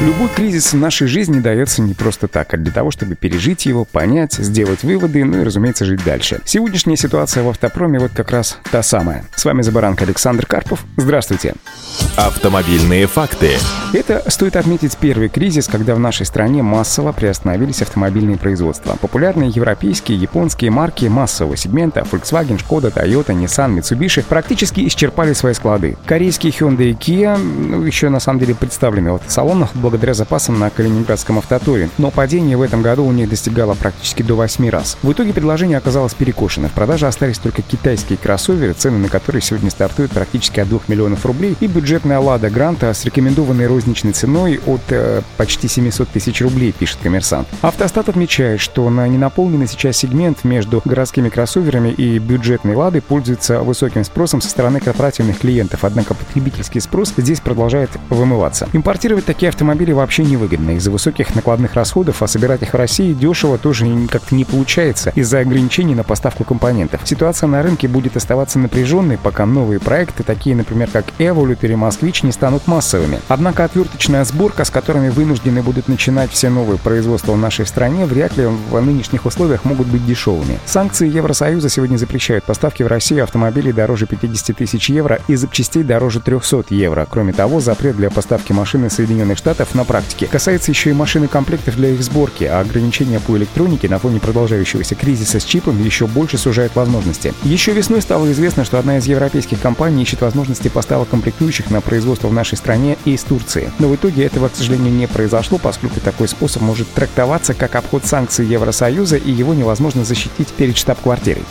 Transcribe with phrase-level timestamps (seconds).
[0.00, 3.84] Любой кризис в нашей жизни дается не просто так, а для того, чтобы пережить его,
[3.84, 6.40] понять, сделать выводы, ну и, разумеется, жить дальше.
[6.44, 9.24] Сегодняшняя ситуация в автопроме вот как раз та самая.
[9.34, 10.84] С вами Забаранка Александр Карпов.
[10.96, 11.54] Здравствуйте.
[12.16, 13.50] Автомобильные факты.
[13.92, 18.96] Это стоит отметить первый кризис, когда в нашей стране массово приостановились автомобильные производства.
[19.00, 25.96] Популярные европейские, японские марки массового сегмента Volkswagen, Skoda, Toyota, Nissan, Mitsubishi практически исчерпали свои склады.
[26.06, 30.68] Корейские Hyundai и Kia ну, еще на самом деле представлены в автосалонах благодаря запасам на
[30.68, 34.98] Калининградском автотуре, но падение в этом году у них достигало практически до 8 раз.
[35.02, 36.68] В итоге предложение оказалось перекошено.
[36.68, 41.24] В продаже остались только китайские кроссоверы, цены на которые сегодня стартуют практически от 2 миллионов
[41.24, 46.72] рублей, и бюджетная «Лада Гранта» с рекомендованной розничной ценой от э, почти 700 тысяч рублей,
[46.72, 47.48] пишет коммерсант.
[47.62, 54.04] Автостат отмечает, что на ненаполненный сейчас сегмент между городскими кроссоверами и бюджетной «Ладой» пользуется высоким
[54.04, 58.68] спросом со стороны корпоративных клиентов, однако потребительский спрос здесь продолжает вымываться.
[58.74, 63.12] Импортировать такие автомобили автомобили вообще невыгодно из-за высоких накладных расходов, а собирать их в России
[63.12, 67.02] дешево тоже как-то не получается из-за ограничений на поставку компонентов.
[67.04, 72.24] Ситуация на рынке будет оставаться напряженной, пока новые проекты, такие, например, как Evolut или Москвич,
[72.24, 73.20] не станут массовыми.
[73.28, 78.36] Однако отверточная сборка, с которыми вынуждены будут начинать все новые производства в нашей стране, вряд
[78.36, 80.58] ли в нынешних условиях могут быть дешевыми.
[80.66, 86.18] Санкции Евросоюза сегодня запрещают поставки в Россию автомобилей дороже 50 тысяч евро и запчастей дороже
[86.18, 87.06] 300 евро.
[87.08, 90.26] Кроме того, запрет для поставки машины Соединенных Штатов комплектов на практике.
[90.26, 94.94] Касается еще и машины комплектов для их сборки, а ограничения по электронике на фоне продолжающегося
[94.94, 97.34] кризиса с чипом еще больше сужают возможности.
[97.44, 102.28] Еще весной стало известно, что одна из европейских компаний ищет возможности поставок комплектующих на производство
[102.28, 103.70] в нашей стране и из Турции.
[103.78, 108.04] Но в итоге этого, к сожалению, не произошло, поскольку такой способ может трактоваться как обход
[108.04, 111.44] санкций Евросоюза и его невозможно защитить перед штаб-квартирой.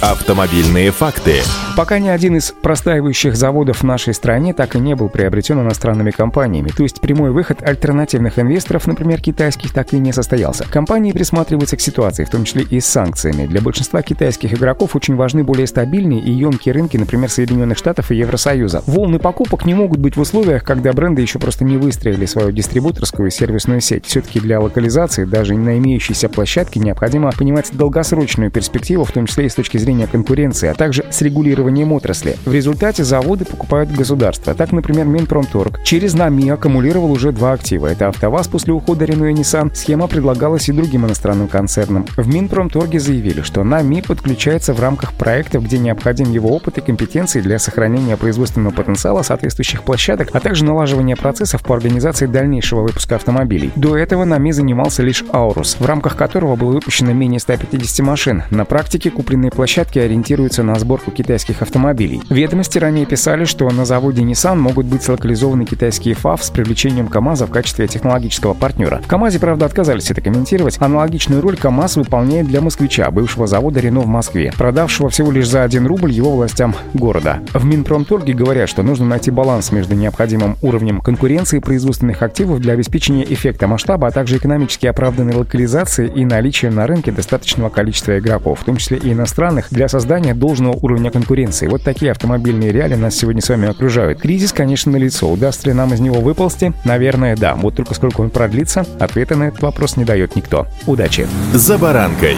[0.00, 1.42] Автомобильные факты.
[1.76, 6.10] Пока ни один из простаивающих заводов в нашей стране так и не был приобретен иностранными
[6.10, 10.64] компаниями, то есть прямой выход альтернативных инвесторов, например, китайских, так и не состоялся.
[10.64, 13.46] Компании присматриваются к ситуации, в том числе и с санкциями.
[13.46, 18.16] Для большинства китайских игроков очень важны более стабильные и емкие рынки, например, Соединенных Штатов и
[18.16, 18.82] Евросоюза.
[18.86, 23.28] Волны покупок не могут быть в условиях, когда бренды еще просто не выстроили свою дистрибуторскую
[23.28, 24.06] и сервисную сеть.
[24.06, 29.48] Все-таки для локализации, даже на имеющейся площадке, необходимо понимать долгосрочную перспективу, в том числе и
[29.48, 32.36] с точки зрения конкуренции, а также с регулированием отрасли.
[32.44, 34.54] В результате заводы покупают государство.
[34.54, 37.88] Так, например, Минпромторг через НАМИ аккумулировал уже два актива.
[37.88, 39.74] Это АвтоВАЗ после ухода Renault и Nissan.
[39.74, 42.06] Схема предлагалась и другим иностранным концернам.
[42.16, 47.40] В Минпромторге заявили, что НАМИ подключается в рамках проектов, где необходим его опыт и компетенции
[47.40, 53.72] для сохранения производственного потенциала соответствующих площадок, а также налаживания процессов по организации дальнейшего выпуска автомобилей.
[53.74, 58.44] До этого НАМИ занимался лишь Аурус, в рамках которого было выпущено менее 150 машин.
[58.50, 62.22] На практике купленные площадки ориентируются на сборку китайских автомобилей.
[62.30, 67.46] Ведомости ранее писали, что на заводе Nissan могут быть локализованы китайские ФАВ с привлечением КАМАЗа
[67.46, 69.00] в качестве технологического партнера.
[69.02, 70.76] В КАМАЗе, правда, отказались это комментировать.
[70.78, 75.62] Аналогичную роль КАМАЗ выполняет для москвича, бывшего завода Рено в Москве, продавшего всего лишь за
[75.62, 77.38] 1 рубль его властям города.
[77.54, 83.24] В Минпромторге говорят, что нужно найти баланс между необходимым уровнем конкуренции производственных активов для обеспечения
[83.24, 88.64] эффекта масштаба, а также экономически оправданной локализации и наличия на рынке достаточного количества игроков, в
[88.64, 91.66] том числе и иностранных, для создания должного уровня конкуренции.
[91.66, 94.20] Вот такие автомобильные реалии нас сегодня с вами окружают.
[94.20, 95.30] Кризис, конечно, на лицо.
[95.30, 96.74] Удастся ли нам из него выползти?
[97.22, 97.54] Наверное, да.
[97.54, 100.66] Вот только сколько он продлится, ответа на этот вопрос не дает никто.
[100.86, 101.28] Удачи!
[101.54, 102.36] За баранкой.